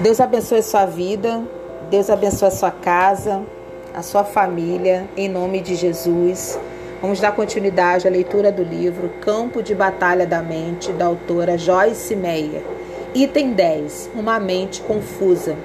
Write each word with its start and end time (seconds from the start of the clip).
Deus 0.00 0.20
abençoe 0.20 0.62
sua 0.62 0.86
vida, 0.86 1.42
Deus 1.90 2.08
abençoe 2.08 2.48
a 2.48 2.50
sua 2.50 2.70
casa, 2.70 3.42
a 3.94 4.02
sua 4.02 4.24
família, 4.24 5.08
em 5.16 5.28
nome 5.28 5.60
de 5.60 5.74
Jesus. 5.74 6.58
Vamos 7.02 7.20
dar 7.20 7.34
continuidade 7.34 8.06
à 8.06 8.10
leitura 8.10 8.50
do 8.50 8.62
livro 8.62 9.10
Campo 9.20 9.62
de 9.62 9.74
Batalha 9.74 10.26
da 10.26 10.42
Mente, 10.42 10.92
da 10.92 11.06
autora 11.06 11.58
Joyce 11.58 12.16
Meyer. 12.16 12.62
Item 13.14 13.52
10. 13.52 14.10
Uma 14.14 14.40
mente 14.40 14.80
confusa. 14.80 15.56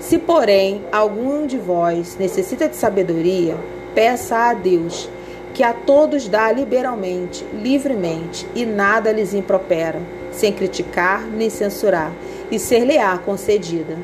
Se, 0.00 0.18
porém, 0.18 0.82
algum 0.90 1.46
de 1.46 1.58
vós 1.58 2.16
necessita 2.18 2.68
de 2.68 2.76
sabedoria, 2.76 3.56
peça 3.94 4.36
a 4.36 4.54
Deus, 4.54 5.08
que 5.54 5.62
a 5.62 5.72
todos 5.72 6.28
dá 6.28 6.50
liberalmente, 6.50 7.44
livremente, 7.52 8.46
e 8.54 8.64
nada 8.64 9.12
lhes 9.12 9.34
impropera, 9.34 10.00
sem 10.30 10.52
criticar 10.52 11.26
nem 11.26 11.50
censurar 11.50 12.12
e 12.50 12.58
ser-lhe-á 12.58 13.18
concedida. 13.18 13.98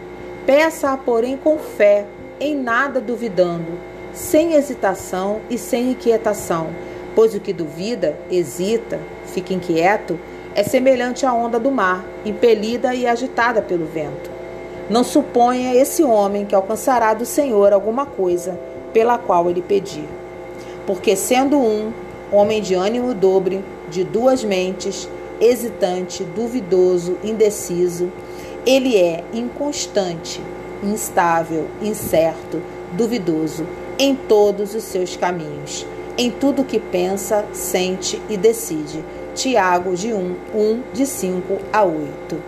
Peça-a, 0.47 0.97
porém, 0.97 1.37
com 1.37 1.59
fé, 1.59 2.05
em 2.41 2.57
nada 2.57 3.01
duvidando, 3.01 3.79
sem 4.13 4.55
hesitação 4.55 5.41
e 5.51 5.59
sem 5.59 5.91
inquietação, 5.91 6.69
pois 7.15 7.35
o 7.35 7.41
que 7.41 7.53
duvida, 7.53 8.17
hesita, 8.31 8.99
fica 9.27 9.53
inquieto, 9.53 10.19
é 10.55 10.63
semelhante 10.63 11.25
à 11.27 11.33
onda 11.33 11.59
do 11.59 11.71
mar, 11.71 12.05
impelida 12.25 12.95
e 12.95 13.07
agitada 13.07 13.63
pelo 13.63 13.87
vento. 13.87 14.31
Não 14.89 15.05
suponha 15.05 15.75
esse 15.75 16.03
homem 16.03 16.47
que 16.47 16.55
alcançará 16.55 17.13
do 17.13 17.27
Senhor 17.27 17.73
alguma 17.73 18.07
coisa 18.07 18.59
pela 18.93 19.19
qual 19.19 19.49
ele 19.51 19.63
pedir. 19.63 20.09
Porque 20.87 21.15
sendo 21.15 21.59
um, 21.59 21.93
homem 22.33 22.61
de 22.61 22.75
ânimo 22.75 23.15
dobre, 23.15 23.65
de 23.91 24.05
duas 24.05 24.45
mentes, 24.45 25.09
hesitante, 25.41 26.25
duvidoso, 26.25 27.17
indeciso, 27.23 28.11
ele 28.67 28.97
é 28.97 29.25
inconstante, 29.33 30.41
instável, 30.83 31.67
incerto, 31.81 32.61
duvidoso 32.93 33.67
em 33.99 34.15
todos 34.15 34.75
os 34.75 34.85
seus 34.85 35.17
caminhos, 35.17 35.87
em 36.17 36.31
tudo 36.31 36.65
que 36.65 36.79
pensa, 36.79 37.45
sente 37.53 38.21
e 38.29 38.37
decide. 38.37 39.05
Tiago, 39.35 39.95
de 39.95 40.13
1, 40.13 40.37
1, 40.55 40.83
de 40.93 41.07
5 41.07 41.59
a 41.73 41.85
8. 41.85 42.43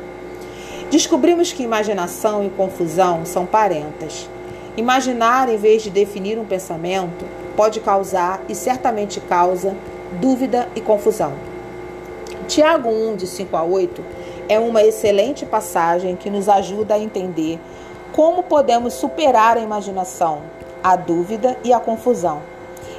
Descobrimos 0.91 1.53
que 1.53 1.63
imaginação 1.63 2.45
e 2.45 2.51
confusão 2.51 3.25
são 3.25 3.47
parentas. 3.47 4.29
Imaginar, 4.81 5.51
em 5.51 5.59
vez 5.59 5.83
de 5.83 5.91
definir 5.91 6.39
um 6.39 6.47
pensamento, 6.47 7.27
pode 7.55 7.81
causar, 7.81 8.41
e 8.49 8.55
certamente 8.55 9.21
causa, 9.21 9.77
dúvida 10.19 10.71
e 10.75 10.81
confusão. 10.81 11.35
Tiago 12.49 12.89
1, 12.89 13.17
de 13.17 13.27
5 13.27 13.55
a 13.59 13.63
8 13.63 14.03
é 14.49 14.59
uma 14.59 14.83
excelente 14.83 15.45
passagem 15.45 16.17
que 16.17 16.31
nos 16.31 16.49
ajuda 16.49 16.95
a 16.95 16.99
entender 16.99 17.61
como 18.11 18.43
podemos 18.43 18.95
superar 18.95 19.59
a 19.59 19.61
imaginação, 19.61 20.39
a 20.83 20.97
dúvida 20.97 21.59
e 21.63 21.75
a 21.75 21.79
confusão 21.79 22.41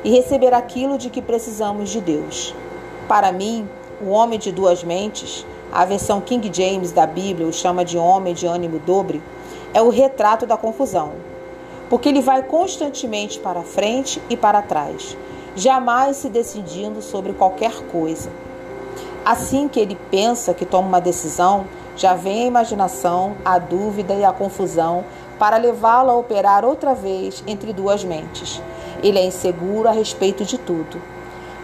e 0.03 0.11
receber 0.11 0.53
aquilo 0.53 0.99
de 0.99 1.09
que 1.09 1.19
precisamos 1.19 1.89
de 1.89 1.99
Deus. 1.99 2.53
Para 3.07 3.31
mim, 3.31 3.67
o 3.99 4.09
homem 4.09 4.37
de 4.37 4.51
duas 4.51 4.83
mentes, 4.83 5.47
a 5.71 5.83
versão 5.83 6.21
King 6.21 6.47
James 6.53 6.91
da 6.91 7.07
Bíblia 7.07 7.47
o 7.47 7.51
chama 7.51 7.83
de 7.83 7.97
homem 7.97 8.35
de 8.35 8.45
ânimo 8.45 8.77
dobre, 8.77 9.19
é 9.73 9.81
o 9.81 9.89
retrato 9.89 10.45
da 10.45 10.55
confusão, 10.55 11.30
porque 11.91 12.09
ele 12.09 12.21
vai 12.21 12.41
constantemente 12.41 13.37
para 13.37 13.61
frente 13.61 14.19
e 14.31 14.35
para 14.35 14.63
trás, 14.63 15.15
jamais 15.55 16.17
se 16.17 16.27
decidindo 16.27 17.03
sobre 17.03 17.33
qualquer 17.33 17.83
coisa 17.91 18.31
Assim 19.23 19.67
que 19.67 19.79
ele 19.79 19.95
pensa 20.09 20.51
que 20.51 20.65
toma 20.65 20.87
uma 20.87 21.01
decisão, 21.01 21.65
já 21.95 22.15
vem 22.15 22.43
a 22.43 22.47
imaginação, 22.47 23.35
a 23.45 23.59
dúvida 23.59 24.15
e 24.15 24.25
a 24.25 24.33
confusão 24.33 25.03
para 25.37 25.57
levá-lo 25.57 26.09
a 26.09 26.15
operar 26.15 26.65
outra 26.65 26.95
vez 26.95 27.43
entre 27.45 27.71
duas 27.71 28.03
mentes. 28.03 28.59
Ele 29.03 29.19
é 29.19 29.25
inseguro 29.25 29.87
a 29.87 29.91
respeito 29.91 30.43
de 30.43 30.57
tudo. 30.57 30.99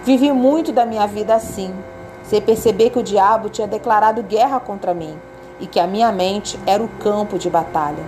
Vivi 0.04 0.32
muito 0.32 0.72
da 0.72 0.86
minha 0.86 1.08
vida 1.08 1.34
assim, 1.34 1.74
sem 2.24 2.40
perceber 2.40 2.92
que 2.92 3.00
o 3.00 3.04
diabo 3.04 3.50
tinha 3.50 3.68
declarado 3.68 4.22
guerra 4.22 4.60
contra 4.60 4.94
mim 4.94 5.18
e 5.60 5.66
que 5.66 5.80
a 5.80 5.88
minha 5.88 6.12
mente 6.12 6.60
era 6.68 6.84
o 6.84 6.88
campo 6.88 7.40
de 7.40 7.50
batalha. 7.50 8.04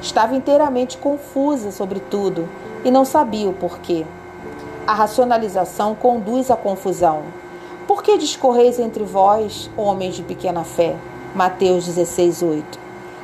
Estava 0.00 0.34
inteiramente 0.34 0.98
confusa 0.98 1.70
sobre 1.70 2.00
tudo 2.00 2.48
e 2.84 2.90
não 2.90 3.04
sabia 3.04 3.48
o 3.48 3.52
porquê. 3.52 4.06
A 4.86 4.94
racionalização 4.94 5.94
conduz 5.94 6.50
à 6.50 6.56
confusão 6.56 7.24
por 7.88 8.02
que 8.02 8.18
discorreis 8.18 8.78
entre 8.78 9.02
vós, 9.02 9.70
homens 9.74 10.14
de 10.14 10.22
pequena 10.22 10.62
fé? 10.62 10.94
Mateus 11.34 11.86
16, 11.86 12.42
8. 12.42 12.78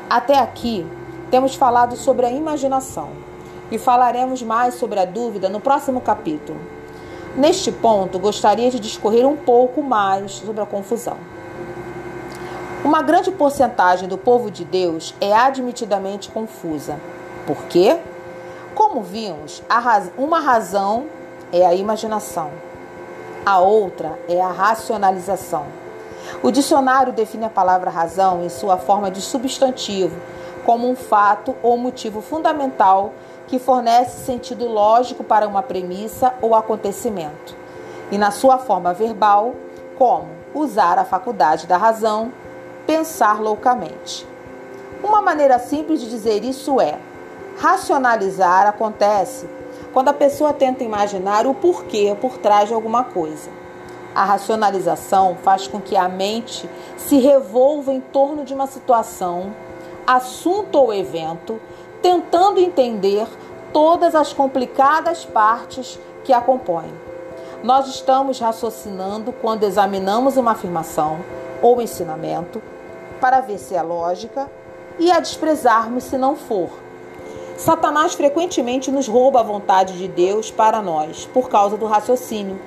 Até 0.08 0.38
aqui, 0.38 0.86
temos 1.30 1.54
falado 1.54 1.96
sobre 1.96 2.24
a 2.24 2.30
imaginação 2.30 3.10
e 3.70 3.76
falaremos 3.76 4.42
mais 4.42 4.76
sobre 4.76 4.98
a 4.98 5.04
dúvida 5.04 5.50
no 5.50 5.60
próximo 5.60 6.00
capítulo. 6.00 6.58
Neste 7.36 7.70
ponto, 7.70 8.18
gostaria 8.18 8.70
de 8.70 8.80
discorrer 8.80 9.26
um 9.28 9.36
pouco 9.36 9.82
mais 9.82 10.32
sobre 10.32 10.62
a 10.62 10.66
confusão. 10.66 11.18
Uma 12.84 13.00
grande 13.00 13.30
porcentagem 13.30 14.06
do 14.06 14.18
povo 14.18 14.50
de 14.50 14.62
Deus 14.62 15.14
é 15.18 15.32
admitidamente 15.32 16.30
confusa. 16.30 17.00
Por 17.46 17.64
quê? 17.64 17.98
Como 18.74 19.00
vimos, 19.00 19.62
uma 20.18 20.38
razão 20.38 21.06
é 21.50 21.64
a 21.64 21.74
imaginação. 21.74 22.50
A 23.46 23.58
outra 23.58 24.18
é 24.28 24.38
a 24.38 24.52
racionalização. 24.52 25.64
O 26.42 26.50
dicionário 26.50 27.10
define 27.10 27.46
a 27.46 27.50
palavra 27.50 27.90
razão 27.90 28.44
em 28.44 28.50
sua 28.50 28.76
forma 28.76 29.10
de 29.10 29.22
substantivo, 29.22 30.20
como 30.66 30.86
um 30.86 30.94
fato 30.94 31.56
ou 31.62 31.78
motivo 31.78 32.20
fundamental 32.20 33.14
que 33.46 33.58
fornece 33.58 34.26
sentido 34.26 34.68
lógico 34.68 35.24
para 35.24 35.48
uma 35.48 35.62
premissa 35.62 36.34
ou 36.42 36.54
acontecimento, 36.54 37.56
e 38.10 38.18
na 38.18 38.30
sua 38.30 38.58
forma 38.58 38.92
verbal, 38.92 39.54
como 39.96 40.28
usar 40.54 40.98
a 40.98 41.04
faculdade 41.04 41.66
da 41.66 41.78
razão, 41.78 42.30
pensar 42.86 43.40
loucamente. 43.40 44.26
Uma 45.02 45.20
maneira 45.20 45.58
simples 45.58 46.00
de 46.00 46.08
dizer 46.08 46.44
isso 46.44 46.80
é: 46.80 46.98
racionalizar 47.58 48.66
acontece 48.66 49.48
quando 49.92 50.08
a 50.08 50.14
pessoa 50.14 50.52
tenta 50.52 50.82
imaginar 50.82 51.46
o 51.46 51.54
porquê 51.54 52.16
por 52.20 52.38
trás 52.38 52.68
de 52.68 52.74
alguma 52.74 53.04
coisa. 53.04 53.50
A 54.14 54.24
racionalização 54.24 55.36
faz 55.42 55.66
com 55.66 55.80
que 55.80 55.96
a 55.96 56.08
mente 56.08 56.68
se 56.96 57.18
revolva 57.18 57.92
em 57.92 58.00
torno 58.00 58.44
de 58.44 58.54
uma 58.54 58.66
situação, 58.66 59.52
assunto 60.06 60.76
ou 60.76 60.94
evento, 60.94 61.60
tentando 62.00 62.60
entender 62.60 63.26
todas 63.72 64.14
as 64.14 64.32
complicadas 64.32 65.24
partes 65.24 65.98
que 66.22 66.32
a 66.32 66.40
compõem. 66.40 66.92
Nós 67.62 67.88
estamos 67.88 68.38
raciocinando 68.38 69.32
quando 69.32 69.64
examinamos 69.64 70.36
uma 70.36 70.52
afirmação 70.52 71.18
ou 71.60 71.80
ensinamento 71.80 72.62
para 73.14 73.40
ver 73.40 73.58
se 73.58 73.74
é 73.74 73.82
lógica 73.82 74.50
e 74.98 75.10
a 75.10 75.20
desprezarmos 75.20 76.04
se 76.04 76.16
não 76.16 76.36
for 76.36 76.84
Satanás 77.56 78.14
frequentemente 78.14 78.90
nos 78.90 79.06
rouba 79.06 79.38
a 79.38 79.42
vontade 79.44 79.96
de 79.96 80.08
Deus 80.08 80.50
para 80.50 80.82
nós 80.82 81.24
por 81.32 81.48
causa 81.48 81.76
do 81.76 81.86
raciocínio. 81.86 82.60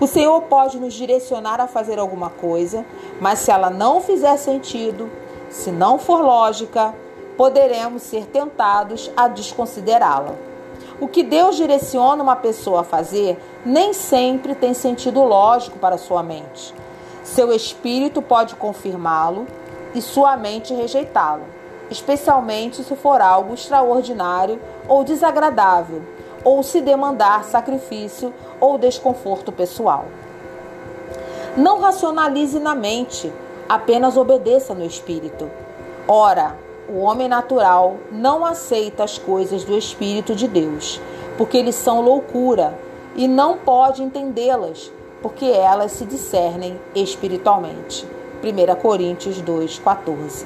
O 0.00 0.08
Senhor 0.08 0.42
pode 0.42 0.76
nos 0.76 0.92
direcionar 0.92 1.60
a 1.60 1.68
fazer 1.68 2.00
alguma 2.00 2.28
coisa, 2.28 2.84
mas 3.20 3.38
se 3.38 3.52
ela 3.52 3.70
não 3.70 4.00
fizer 4.00 4.36
sentido, 4.36 5.08
se 5.48 5.70
não 5.70 6.00
for 6.00 6.20
lógica, 6.20 6.92
poderemos 7.36 8.02
ser 8.02 8.26
tentados 8.26 9.10
a 9.16 9.28
desconsiderá-la. 9.28 10.34
O 11.00 11.06
que 11.06 11.22
Deus 11.22 11.56
direciona 11.56 12.22
uma 12.22 12.36
pessoa 12.36 12.80
a 12.80 12.84
fazer 12.84 13.38
nem 13.64 13.92
sempre 13.92 14.54
tem 14.56 14.74
sentido 14.74 15.22
lógico 15.22 15.78
para 15.78 15.96
sua 15.96 16.24
mente. 16.24 16.74
Seu 17.22 17.52
espírito 17.52 18.20
pode 18.20 18.56
confirmá-lo 18.56 19.46
e 19.94 20.02
sua 20.02 20.36
mente 20.36 20.74
rejeitá-lo 20.74 21.44
especialmente 21.90 22.82
se 22.82 22.96
for 22.96 23.20
algo 23.20 23.54
extraordinário 23.54 24.60
ou 24.88 25.04
desagradável, 25.04 26.02
ou 26.42 26.62
se 26.62 26.80
demandar 26.80 27.44
sacrifício 27.44 28.32
ou 28.60 28.78
desconforto 28.78 29.50
pessoal. 29.52 30.06
Não 31.56 31.80
racionalize 31.80 32.58
na 32.58 32.74
mente, 32.74 33.32
apenas 33.68 34.16
obedeça 34.16 34.74
no 34.74 34.84
espírito. 34.84 35.50
Ora, 36.06 36.56
o 36.88 36.98
homem 36.98 37.28
natural 37.28 37.96
não 38.10 38.44
aceita 38.44 39.04
as 39.04 39.16
coisas 39.16 39.64
do 39.64 39.74
Espírito 39.76 40.34
de 40.34 40.46
Deus, 40.46 41.00
porque 41.38 41.56
eles 41.56 41.76
são 41.76 42.02
loucura, 42.02 42.78
e 43.16 43.26
não 43.26 43.56
pode 43.56 44.02
entendê-las, 44.02 44.92
porque 45.22 45.46
elas 45.46 45.92
se 45.92 46.04
discernem 46.04 46.78
espiritualmente. 46.94 48.06
1 48.44 48.74
Coríntios 48.76 49.40
2,14 49.40 50.44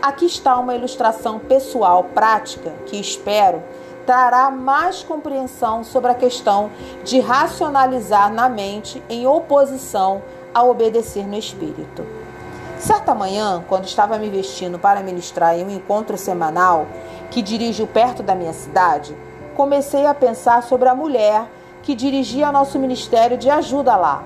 Aqui 0.00 0.24
está 0.24 0.58
uma 0.58 0.74
ilustração 0.74 1.38
pessoal 1.38 2.04
prática 2.04 2.72
que 2.86 2.98
espero 2.98 3.62
trará 4.06 4.50
mais 4.50 5.02
compreensão 5.02 5.84
sobre 5.84 6.10
a 6.10 6.14
questão 6.14 6.70
de 7.04 7.20
racionalizar 7.20 8.32
na 8.32 8.48
mente 8.48 9.02
em 9.10 9.26
oposição 9.26 10.22
a 10.54 10.64
obedecer 10.64 11.26
no 11.26 11.36
espírito. 11.36 12.06
Certa 12.78 13.14
manhã, 13.14 13.62
quando 13.68 13.84
estava 13.84 14.16
me 14.16 14.30
vestindo 14.30 14.78
para 14.78 15.02
ministrar 15.02 15.58
em 15.58 15.66
um 15.66 15.70
encontro 15.70 16.16
semanal 16.16 16.86
que 17.30 17.42
dirijo 17.42 17.86
perto 17.86 18.22
da 18.22 18.34
minha 18.34 18.54
cidade, 18.54 19.14
comecei 19.54 20.06
a 20.06 20.14
pensar 20.14 20.62
sobre 20.62 20.88
a 20.88 20.94
mulher 20.94 21.46
que 21.82 21.94
dirigia 21.94 22.50
nosso 22.50 22.78
ministério 22.78 23.36
de 23.36 23.50
ajuda 23.50 23.94
lá 23.96 24.24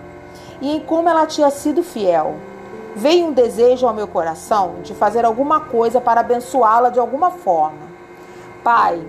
e 0.60 0.70
em 0.70 0.78
como 0.78 1.08
ela 1.08 1.26
tinha 1.26 1.50
sido 1.50 1.82
fiel. 1.82 2.51
Veio 2.94 3.27
um 3.27 3.33
desejo 3.33 3.87
ao 3.87 3.94
meu 3.94 4.06
coração 4.06 4.77
de 4.83 4.94
fazer 4.94 5.25
alguma 5.25 5.61
coisa 5.61 6.00
para 6.00 6.21
abençoá-la 6.21 6.91
de 6.91 7.00
alguma 7.00 7.31
forma. 7.31 7.91
Pai, 8.62 9.03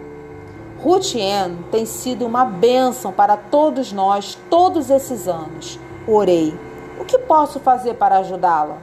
Ruth 0.81 1.15
Ann 1.15 1.63
tem 1.69 1.85
sido 1.85 2.25
uma 2.25 2.45
bênção 2.45 3.11
para 3.11 3.35
todos 3.37 3.91
nós 3.91 4.37
todos 4.49 4.89
esses 4.89 5.27
anos. 5.27 5.79
Orei. 6.07 6.57
O 6.99 7.05
que 7.05 7.17
posso 7.17 7.59
fazer 7.59 7.95
para 7.95 8.17
ajudá-la? 8.17 8.77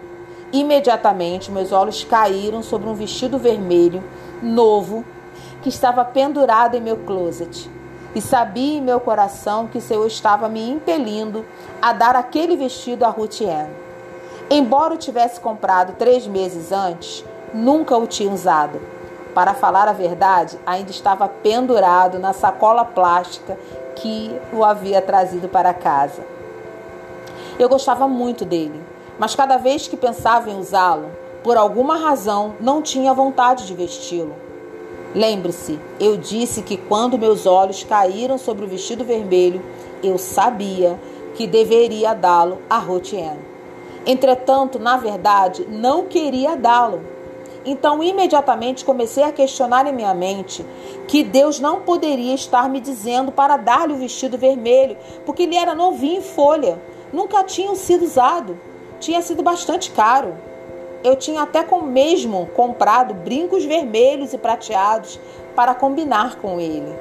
Imediatamente 0.52 1.50
meus 1.50 1.72
olhos 1.72 2.04
caíram 2.04 2.62
sobre 2.62 2.88
um 2.88 2.94
vestido 2.94 3.38
vermelho, 3.38 4.02
novo, 4.42 5.04
que 5.62 5.68
estava 5.68 6.04
pendurado 6.04 6.74
em 6.74 6.80
meu 6.80 6.96
closet. 6.98 7.70
E 8.14 8.20
sabia 8.20 8.78
em 8.78 8.82
meu 8.82 8.98
coração 8.98 9.66
que 9.66 9.78
o 9.78 9.80
Senhor 9.80 10.06
estava 10.06 10.48
me 10.48 10.68
impelindo 10.68 11.44
a 11.80 11.92
dar 11.92 12.16
aquele 12.16 12.56
vestido 12.56 13.04
a 13.04 13.08
Ruth 13.08 13.40
Ann. 13.42 13.89
Embora 14.52 14.94
o 14.94 14.98
tivesse 14.98 15.38
comprado 15.38 15.94
três 15.96 16.26
meses 16.26 16.72
antes, 16.72 17.24
nunca 17.54 17.96
o 17.96 18.04
tinha 18.04 18.32
usado. 18.32 18.80
Para 19.32 19.54
falar 19.54 19.86
a 19.86 19.92
verdade, 19.92 20.58
ainda 20.66 20.90
estava 20.90 21.28
pendurado 21.28 22.18
na 22.18 22.32
sacola 22.32 22.84
plástica 22.84 23.56
que 23.94 24.36
o 24.52 24.64
havia 24.64 25.00
trazido 25.00 25.48
para 25.48 25.72
casa. 25.72 26.24
Eu 27.60 27.68
gostava 27.68 28.08
muito 28.08 28.44
dele, 28.44 28.82
mas 29.20 29.36
cada 29.36 29.56
vez 29.56 29.86
que 29.86 29.96
pensava 29.96 30.50
em 30.50 30.58
usá-lo, 30.58 31.12
por 31.44 31.56
alguma 31.56 31.96
razão 31.96 32.56
não 32.60 32.82
tinha 32.82 33.14
vontade 33.14 33.68
de 33.68 33.74
vesti-lo. 33.74 34.34
Lembre-se, 35.14 35.78
eu 36.00 36.16
disse 36.16 36.62
que 36.62 36.76
quando 36.76 37.16
meus 37.16 37.46
olhos 37.46 37.84
caíram 37.84 38.36
sobre 38.36 38.64
o 38.64 38.68
vestido 38.68 39.04
vermelho, 39.04 39.62
eu 40.02 40.18
sabia 40.18 40.98
que 41.36 41.46
deveria 41.46 42.14
dá-lo 42.14 42.58
a 42.68 42.78
Rotienne. 42.78 43.59
Entretanto, 44.06 44.78
na 44.78 44.96
verdade, 44.96 45.66
não 45.68 46.06
queria 46.06 46.56
dá-lo. 46.56 47.02
Então, 47.64 48.02
imediatamente 48.02 48.84
comecei 48.84 49.22
a 49.22 49.32
questionar 49.32 49.86
em 49.86 49.92
minha 49.92 50.14
mente 50.14 50.64
que 51.06 51.22
Deus 51.22 51.60
não 51.60 51.82
poderia 51.82 52.34
estar 52.34 52.68
me 52.70 52.80
dizendo 52.80 53.30
para 53.30 53.58
dar-lhe 53.58 53.92
o 53.92 53.98
vestido 53.98 54.38
vermelho, 54.38 54.96
porque 55.26 55.42
ele 55.42 55.56
era 55.56 55.74
novinho 55.74 56.18
em 56.18 56.22
folha, 56.22 56.80
nunca 57.12 57.44
tinha 57.44 57.74
sido 57.74 58.04
usado, 58.04 58.58
tinha 58.98 59.20
sido 59.20 59.42
bastante 59.42 59.90
caro. 59.90 60.34
Eu 61.04 61.16
tinha 61.16 61.42
até 61.42 61.62
com 61.62 61.82
mesmo 61.82 62.46
comprado 62.54 63.12
brincos 63.12 63.64
vermelhos 63.64 64.32
e 64.32 64.38
prateados 64.38 65.20
para 65.54 65.74
combinar 65.74 66.36
com 66.36 66.58
ele. 66.60 66.94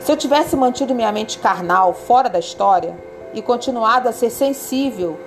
Se 0.00 0.10
eu 0.10 0.16
tivesse 0.16 0.56
mantido 0.56 0.94
minha 0.94 1.10
mente 1.10 1.38
carnal 1.38 1.92
fora 1.92 2.28
da 2.28 2.38
história 2.38 2.96
e 3.34 3.42
continuado 3.42 4.08
a 4.08 4.12
ser 4.12 4.30
sensível 4.30 5.18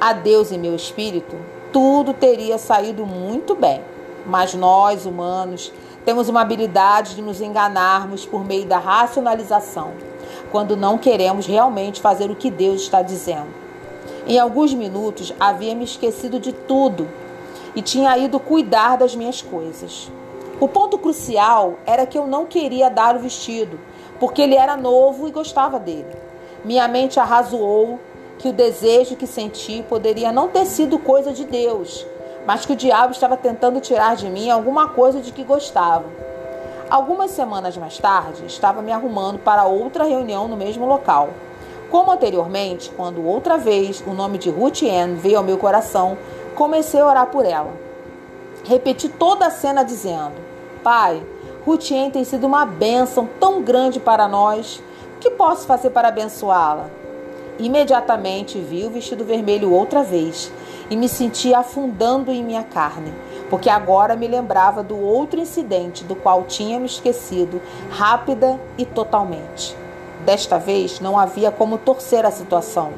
a 0.00 0.14
Deus 0.14 0.50
em 0.50 0.58
meu 0.58 0.74
espírito, 0.74 1.36
tudo 1.72 2.14
teria 2.14 2.56
saído 2.56 3.04
muito 3.04 3.54
bem. 3.54 3.82
Mas 4.24 4.54
nós, 4.54 5.04
humanos, 5.04 5.72
temos 6.04 6.28
uma 6.28 6.40
habilidade 6.40 7.14
de 7.14 7.22
nos 7.22 7.40
enganarmos 7.40 8.24
por 8.24 8.44
meio 8.44 8.66
da 8.66 8.78
racionalização, 8.78 9.92
quando 10.50 10.76
não 10.76 10.96
queremos 10.96 11.46
realmente 11.46 12.00
fazer 12.00 12.30
o 12.30 12.36
que 12.36 12.50
Deus 12.50 12.82
está 12.82 13.02
dizendo. 13.02 13.48
Em 14.26 14.38
alguns 14.38 14.72
minutos 14.72 15.34
havia 15.38 15.74
me 15.74 15.84
esquecido 15.84 16.40
de 16.40 16.52
tudo 16.52 17.08
e 17.74 17.82
tinha 17.82 18.16
ido 18.16 18.40
cuidar 18.40 18.96
das 18.96 19.14
minhas 19.14 19.42
coisas. 19.42 20.10
O 20.58 20.68
ponto 20.68 20.98
crucial 20.98 21.74
era 21.86 22.06
que 22.06 22.18
eu 22.18 22.26
não 22.26 22.46
queria 22.46 22.90
dar 22.90 23.16
o 23.16 23.20
vestido, 23.20 23.78
porque 24.18 24.42
ele 24.42 24.54
era 24.54 24.76
novo 24.76 25.26
e 25.26 25.30
gostava 25.30 25.78
dele. 25.78 26.14
Minha 26.64 26.86
mente 26.86 27.18
arrazoou 27.18 27.98
que 28.40 28.48
o 28.48 28.52
desejo 28.54 29.16
que 29.16 29.26
senti 29.26 29.84
poderia 29.86 30.32
não 30.32 30.48
ter 30.48 30.64
sido 30.64 30.98
coisa 30.98 31.30
de 31.30 31.44
Deus, 31.44 32.06
mas 32.46 32.64
que 32.64 32.72
o 32.72 32.76
diabo 32.76 33.12
estava 33.12 33.36
tentando 33.36 33.80
tirar 33.80 34.16
de 34.16 34.30
mim 34.30 34.48
alguma 34.48 34.88
coisa 34.88 35.20
de 35.20 35.30
que 35.30 35.44
gostava. 35.44 36.06
Algumas 36.88 37.32
semanas 37.32 37.76
mais 37.76 37.98
tarde, 37.98 38.46
estava 38.46 38.80
me 38.80 38.92
arrumando 38.92 39.38
para 39.38 39.66
outra 39.66 40.04
reunião 40.04 40.48
no 40.48 40.56
mesmo 40.56 40.86
local. 40.86 41.28
Como 41.90 42.10
anteriormente, 42.10 42.90
quando 42.96 43.26
outra 43.26 43.58
vez 43.58 44.02
o 44.06 44.14
nome 44.14 44.38
de 44.38 44.48
Ruth 44.48 44.84
Ann 44.84 45.16
veio 45.16 45.36
ao 45.36 45.44
meu 45.44 45.58
coração, 45.58 46.16
comecei 46.54 46.98
a 46.98 47.06
orar 47.06 47.26
por 47.26 47.44
ela. 47.44 47.70
Repeti 48.64 49.10
toda 49.10 49.46
a 49.46 49.50
cena 49.50 49.84
dizendo: 49.84 50.32
Pai, 50.82 51.22
Ruth 51.66 51.90
Ann 51.92 52.08
tem 52.08 52.24
sido 52.24 52.46
uma 52.46 52.64
bênção 52.64 53.28
tão 53.38 53.60
grande 53.60 54.00
para 54.00 54.26
nós. 54.26 54.82
O 55.16 55.18
que 55.20 55.28
posso 55.28 55.66
fazer 55.66 55.90
para 55.90 56.08
abençoá-la? 56.08 56.99
Imediatamente 57.60 58.58
vi 58.58 58.86
o 58.86 58.90
vestido 58.90 59.22
vermelho 59.22 59.70
outra 59.70 60.02
vez 60.02 60.50
e 60.88 60.96
me 60.96 61.06
senti 61.10 61.54
afundando 61.54 62.30
em 62.30 62.42
minha 62.42 62.62
carne, 62.62 63.12
porque 63.50 63.68
agora 63.68 64.16
me 64.16 64.26
lembrava 64.26 64.82
do 64.82 64.98
outro 64.98 65.38
incidente 65.38 66.02
do 66.02 66.16
qual 66.16 66.44
tinha 66.44 66.80
me 66.80 66.86
esquecido, 66.86 67.60
rápida 67.90 68.58
e 68.78 68.86
totalmente. 68.86 69.76
Desta 70.24 70.58
vez 70.58 71.00
não 71.00 71.18
havia 71.18 71.50
como 71.50 71.76
torcer 71.76 72.24
a 72.24 72.30
situação, 72.30 72.94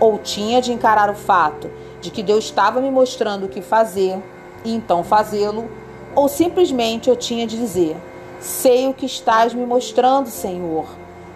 ou 0.00 0.16
tinha 0.16 0.62
de 0.62 0.72
encarar 0.72 1.10
o 1.10 1.14
fato 1.14 1.70
de 2.00 2.10
que 2.10 2.22
Deus 2.22 2.44
estava 2.44 2.80
me 2.80 2.90
mostrando 2.90 3.44
o 3.44 3.48
que 3.48 3.60
fazer 3.60 4.18
e 4.64 4.74
então 4.74 5.04
fazê-lo, 5.04 5.68
ou 6.14 6.28
simplesmente 6.28 7.10
eu 7.10 7.16
tinha 7.16 7.46
de 7.46 7.58
dizer: 7.58 7.94
Sei 8.40 8.88
o 8.88 8.94
que 8.94 9.04
estás 9.04 9.52
me 9.52 9.66
mostrando, 9.66 10.30
Senhor, 10.30 10.86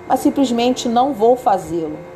mas 0.08 0.20
simplesmente 0.20 0.88
não 0.88 1.12
vou 1.12 1.36
fazê-lo. 1.36 2.11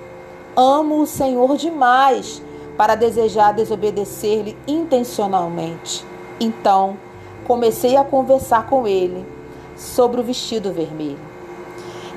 Amo 0.58 1.02
o 1.02 1.06
Senhor 1.06 1.54
demais 1.58 2.42
para 2.78 2.94
desejar 2.94 3.52
desobedecer-lhe 3.52 4.56
intencionalmente. 4.66 6.02
Então, 6.40 6.96
comecei 7.46 7.94
a 7.94 8.02
conversar 8.02 8.66
com 8.66 8.86
ele 8.86 9.22
sobre 9.76 10.18
o 10.18 10.24
vestido 10.24 10.72
vermelho. 10.72 11.18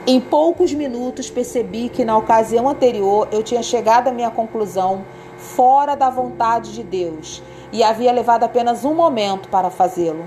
Em 0.07 0.21
poucos 0.21 0.74
minutos 0.74 1.30
percebi 1.30 1.89
que 1.89 2.06
na 2.06 2.18
ocasião 2.18 2.69
anterior 2.69 3.27
eu 3.30 3.44
tinha 3.44 3.62
chegado 3.62 4.08
à 4.08 4.12
minha 4.13 4.31
conclusão 4.31 5.03
fora 5.38 5.93
da 5.93 6.10
vontade 6.10 6.72
de 6.72 6.81
Deus 6.81 7.43
e 7.74 7.84
havia 7.84 8.13
levado 8.13 8.46
apenas 8.46 8.86
um 8.86 8.93
momento 8.93 9.50
para 9.50 9.69
fazê-lo. 9.69 10.24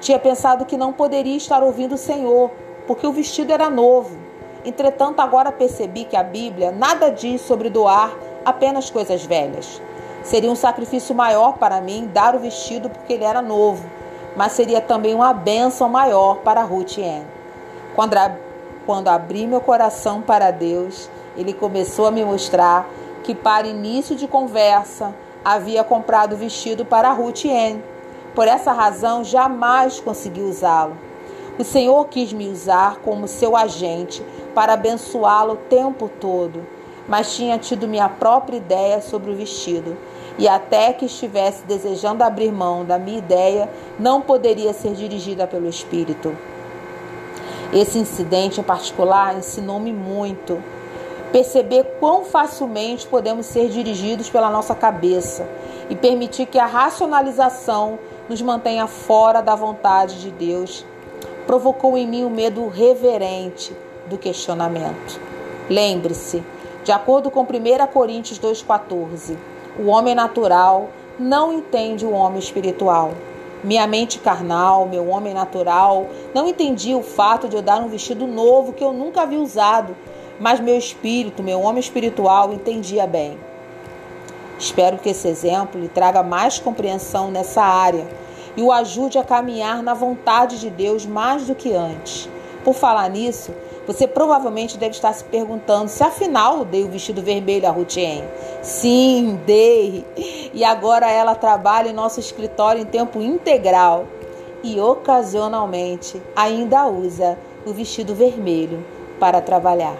Tinha 0.00 0.18
pensado 0.18 0.66
que 0.66 0.76
não 0.76 0.92
poderia 0.92 1.38
estar 1.38 1.62
ouvindo 1.62 1.94
o 1.94 1.98
Senhor, 1.98 2.50
porque 2.86 3.06
o 3.06 3.12
vestido 3.12 3.54
era 3.54 3.70
novo 3.70 4.33
Entretanto, 4.64 5.20
agora 5.20 5.52
percebi 5.52 6.04
que 6.04 6.16
a 6.16 6.22
Bíblia 6.22 6.72
nada 6.72 7.10
diz 7.10 7.42
sobre 7.42 7.68
doar 7.68 8.10
apenas 8.44 8.88
coisas 8.90 9.24
velhas. 9.24 9.80
Seria 10.22 10.50
um 10.50 10.56
sacrifício 10.56 11.14
maior 11.14 11.58
para 11.58 11.82
mim 11.82 12.10
dar 12.12 12.34
o 12.34 12.38
vestido 12.38 12.88
porque 12.88 13.12
ele 13.12 13.24
era 13.24 13.42
novo, 13.42 13.84
mas 14.34 14.52
seria 14.52 14.80
também 14.80 15.14
uma 15.14 15.34
bênção 15.34 15.86
maior 15.88 16.36
para 16.38 16.62
Ruth 16.62 16.96
Ann. 16.98 17.24
Quando, 17.94 18.16
quando 18.86 19.08
abri 19.08 19.46
meu 19.46 19.60
coração 19.60 20.22
para 20.22 20.50
Deus, 20.50 21.10
ele 21.36 21.52
começou 21.52 22.06
a 22.06 22.10
me 22.10 22.24
mostrar 22.24 22.88
que, 23.22 23.34
para 23.34 23.66
início 23.66 24.16
de 24.16 24.26
conversa, 24.26 25.14
havia 25.44 25.84
comprado 25.84 26.32
o 26.32 26.38
vestido 26.38 26.86
para 26.86 27.12
Ruth 27.12 27.44
Ann. 27.44 27.80
Por 28.34 28.48
essa 28.48 28.72
razão, 28.72 29.22
jamais 29.22 30.00
consegui 30.00 30.40
usá-lo. 30.40 30.96
O 31.56 31.62
Senhor 31.62 32.08
quis 32.08 32.32
me 32.32 32.48
usar 32.48 32.96
como 33.04 33.28
seu 33.28 33.56
agente 33.56 34.24
para 34.52 34.72
abençoá-lo 34.72 35.52
o 35.52 35.56
tempo 35.56 36.10
todo, 36.20 36.66
mas 37.08 37.36
tinha 37.36 37.56
tido 37.58 37.86
minha 37.86 38.08
própria 38.08 38.56
ideia 38.56 39.00
sobre 39.00 39.30
o 39.30 39.36
vestido. 39.36 39.96
E 40.36 40.48
até 40.48 40.92
que 40.92 41.04
estivesse 41.04 41.64
desejando 41.64 42.24
abrir 42.24 42.50
mão 42.50 42.84
da 42.84 42.98
minha 42.98 43.18
ideia, 43.18 43.70
não 44.00 44.20
poderia 44.20 44.72
ser 44.72 44.94
dirigida 44.94 45.46
pelo 45.46 45.68
Espírito. 45.68 46.36
Esse 47.72 47.98
incidente 47.98 48.60
em 48.60 48.64
particular 48.64 49.36
ensinou-me 49.36 49.92
muito. 49.92 50.60
Perceber 51.30 51.84
quão 52.00 52.24
facilmente 52.24 53.06
podemos 53.06 53.46
ser 53.46 53.68
dirigidos 53.68 54.28
pela 54.28 54.50
nossa 54.50 54.74
cabeça 54.74 55.48
e 55.88 55.94
permitir 55.94 56.46
que 56.46 56.58
a 56.58 56.66
racionalização 56.66 57.96
nos 58.28 58.42
mantenha 58.42 58.88
fora 58.88 59.40
da 59.40 59.54
vontade 59.54 60.20
de 60.20 60.30
Deus 60.30 60.84
provocou 61.46 61.96
em 61.96 62.06
mim 62.06 62.24
o 62.24 62.30
medo 62.30 62.68
reverente 62.68 63.74
do 64.08 64.18
questionamento. 64.18 65.20
Lembre-se, 65.68 66.42
de 66.82 66.92
acordo 66.92 67.30
com 67.30 67.40
1 67.42 67.46
Coríntios 67.92 68.38
2,14, 68.38 69.36
o 69.78 69.86
homem 69.86 70.14
natural 70.14 70.90
não 71.18 71.52
entende 71.52 72.04
o 72.04 72.12
homem 72.12 72.38
espiritual, 72.38 73.12
Minha 73.64 73.86
mente 73.86 74.18
carnal, 74.18 74.86
meu 74.86 75.08
homem 75.08 75.32
natural, 75.32 76.08
não 76.34 76.46
entendia 76.46 76.98
o 76.98 77.02
fato 77.02 77.48
de 77.48 77.56
eu 77.56 77.62
dar 77.62 77.78
um 77.78 77.88
vestido 77.88 78.26
novo 78.26 78.74
que 78.74 78.84
eu 78.84 78.92
nunca 78.92 79.22
havia 79.22 79.40
usado, 79.40 79.96
mas 80.38 80.60
meu 80.60 80.76
espírito, 80.76 81.42
meu 81.42 81.62
homem 81.62 81.80
espiritual, 81.80 82.52
entendia 82.52 83.06
bem. 83.06 83.38
Espero 84.58 84.98
que 84.98 85.08
esse 85.08 85.26
exemplo 85.26 85.80
lhe 85.80 85.88
traga 85.88 86.22
mais 86.22 86.58
compreensão 86.58 87.30
nessa 87.30 87.62
área 87.62 88.06
e 88.56 88.62
o 88.62 88.72
ajude 88.72 89.18
a 89.18 89.24
caminhar 89.24 89.82
na 89.82 89.94
vontade 89.94 90.60
de 90.60 90.70
Deus 90.70 91.04
mais 91.06 91.46
do 91.46 91.54
que 91.54 91.72
antes. 91.72 92.28
Por 92.64 92.74
falar 92.74 93.08
nisso, 93.10 93.52
você 93.86 94.06
provavelmente 94.06 94.78
deve 94.78 94.92
estar 94.92 95.12
se 95.12 95.24
perguntando 95.24 95.88
se 95.88 96.02
afinal 96.02 96.64
dei 96.64 96.84
o 96.84 96.88
vestido 96.88 97.20
vermelho 97.22 97.68
a 97.68 97.70
Rutien. 97.70 98.24
Sim, 98.62 99.38
dei. 99.44 100.04
E 100.54 100.64
agora 100.64 101.10
ela 101.10 101.34
trabalha 101.34 101.88
em 101.90 101.92
nosso 101.92 102.20
escritório 102.20 102.80
em 102.80 102.86
tempo 102.86 103.20
integral 103.20 104.06
e 104.62 104.80
ocasionalmente 104.80 106.20
ainda 106.34 106.86
usa 106.86 107.38
o 107.66 107.72
vestido 107.72 108.14
vermelho 108.14 108.84
para 109.20 109.40
trabalhar. 109.42 109.96